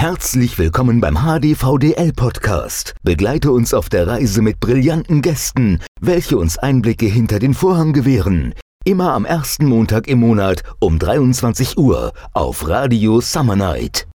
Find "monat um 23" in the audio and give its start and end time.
10.20-11.76